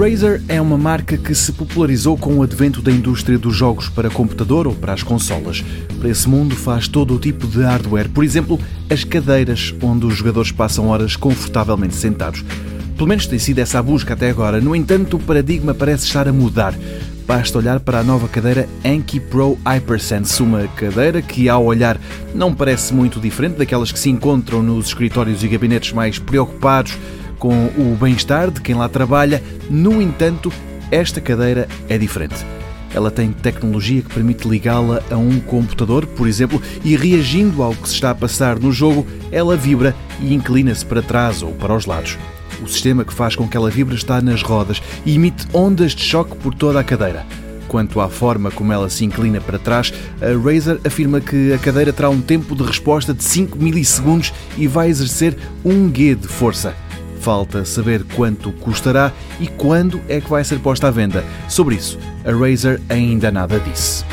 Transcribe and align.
Razer 0.00 0.40
é 0.48 0.58
uma 0.58 0.78
marca 0.78 1.18
que 1.18 1.34
se 1.34 1.52
popularizou 1.52 2.16
com 2.16 2.38
o 2.38 2.42
advento 2.42 2.80
da 2.80 2.90
indústria 2.90 3.38
dos 3.38 3.54
jogos 3.54 3.90
para 3.90 4.08
computador 4.08 4.66
ou 4.66 4.74
para 4.74 4.94
as 4.94 5.02
consolas. 5.02 5.62
Para 5.98 6.08
esse 6.08 6.26
mundo 6.26 6.56
faz 6.56 6.88
todo 6.88 7.14
o 7.14 7.18
tipo 7.18 7.46
de 7.46 7.60
hardware, 7.60 8.08
por 8.08 8.24
exemplo, 8.24 8.58
as 8.88 9.04
cadeiras 9.04 9.74
onde 9.82 10.06
os 10.06 10.16
jogadores 10.16 10.52
passam 10.52 10.88
horas 10.88 11.16
confortavelmente 11.16 11.94
sentados. 11.94 12.42
Pelo 12.96 13.08
menos 13.08 13.26
tem 13.26 13.38
sido 13.38 13.58
essa 13.58 13.78
a 13.78 13.82
busca 13.82 14.14
até 14.14 14.30
agora. 14.30 14.58
No 14.58 14.74
entanto, 14.74 15.18
o 15.18 15.20
paradigma 15.20 15.74
parece 15.74 16.06
estar 16.06 16.26
a 16.26 16.32
mudar. 16.32 16.74
Basta 17.26 17.58
olhar 17.58 17.78
para 17.78 17.98
a 17.98 18.02
nova 18.02 18.26
cadeira 18.26 18.66
Anki 18.82 19.20
Pro 19.20 19.58
Hypersense, 19.66 20.42
uma 20.42 20.66
cadeira 20.68 21.20
que, 21.20 21.46
ao 21.46 21.62
olhar, 21.62 22.00
não 22.34 22.54
parece 22.54 22.94
muito 22.94 23.20
diferente 23.20 23.58
daquelas 23.58 23.92
que 23.92 23.98
se 23.98 24.08
encontram 24.08 24.62
nos 24.62 24.86
escritórios 24.86 25.44
e 25.44 25.48
gabinetes 25.48 25.92
mais 25.92 26.18
preocupados 26.18 26.96
com 27.40 27.66
o 27.76 27.96
bem-estar 27.98 28.50
de 28.50 28.60
quem 28.60 28.76
lá 28.76 28.88
trabalha. 28.88 29.42
No 29.68 30.00
entanto, 30.00 30.52
esta 30.92 31.20
cadeira 31.20 31.66
é 31.88 31.98
diferente. 31.98 32.36
Ela 32.92 33.10
tem 33.10 33.32
tecnologia 33.32 34.02
que 34.02 34.12
permite 34.12 34.46
ligá-la 34.46 35.02
a 35.10 35.16
um 35.16 35.40
computador, 35.40 36.06
por 36.06 36.28
exemplo, 36.28 36.60
e 36.84 36.96
reagindo 36.96 37.62
ao 37.62 37.74
que 37.74 37.88
se 37.88 37.94
está 37.94 38.10
a 38.10 38.14
passar 38.14 38.58
no 38.58 38.70
jogo, 38.70 39.06
ela 39.32 39.56
vibra 39.56 39.94
e 40.20 40.34
inclina-se 40.34 40.84
para 40.84 41.02
trás 41.02 41.42
ou 41.42 41.52
para 41.52 41.74
os 41.74 41.86
lados. 41.86 42.18
O 42.62 42.68
sistema 42.68 43.04
que 43.04 43.14
faz 43.14 43.34
com 43.34 43.48
que 43.48 43.56
ela 43.56 43.70
vibre 43.70 43.94
está 43.94 44.20
nas 44.20 44.42
rodas 44.42 44.82
e 45.06 45.14
emite 45.14 45.46
ondas 45.52 45.92
de 45.92 46.02
choque 46.02 46.36
por 46.36 46.52
toda 46.52 46.78
a 46.78 46.84
cadeira. 46.84 47.24
Quanto 47.68 48.00
à 48.00 48.08
forma 48.08 48.50
como 48.50 48.72
ela 48.72 48.90
se 48.90 49.04
inclina 49.04 49.40
para 49.40 49.58
trás, 49.58 49.94
a 50.20 50.36
Razer 50.44 50.80
afirma 50.84 51.20
que 51.20 51.52
a 51.52 51.58
cadeira 51.58 51.92
terá 51.92 52.10
um 52.10 52.20
tempo 52.20 52.56
de 52.56 52.64
resposta 52.64 53.14
de 53.14 53.22
5 53.22 53.56
milissegundos 53.56 54.32
e 54.58 54.66
vai 54.66 54.88
exercer 54.88 55.38
um 55.64 55.88
G 55.94 56.16
de 56.16 56.26
força. 56.26 56.74
Falta 57.20 57.66
saber 57.66 58.02
quanto 58.16 58.50
custará 58.50 59.12
e 59.38 59.46
quando 59.46 60.00
é 60.08 60.20
que 60.20 60.30
vai 60.30 60.42
ser 60.42 60.58
posta 60.58 60.88
à 60.88 60.90
venda. 60.90 61.22
Sobre 61.48 61.74
isso, 61.74 61.98
a 62.24 62.32
Razer 62.32 62.80
ainda 62.88 63.30
nada 63.30 63.60
disse. 63.60 64.04